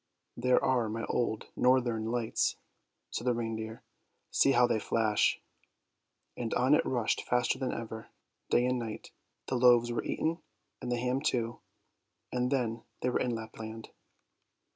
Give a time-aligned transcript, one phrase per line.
[0.45, 2.55] "There are my old northern lights,"
[3.11, 3.83] said the reindeer;
[4.31, 5.39] "see how they flash!"
[6.35, 8.07] and on it rushed faster than ever,
[8.49, 9.11] day and night.
[9.47, 10.41] The loaves were eaten,
[10.81, 11.59] and the ham too,
[12.31, 13.89] and then they were in Lapland.